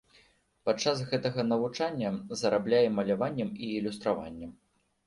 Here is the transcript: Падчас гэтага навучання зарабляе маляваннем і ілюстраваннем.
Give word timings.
Падчас 0.69 1.03
гэтага 1.11 1.45
навучання 1.51 2.13
зарабляе 2.45 2.83
маляваннем 2.99 3.57
і 3.65 3.73
ілюстраваннем. 3.79 4.51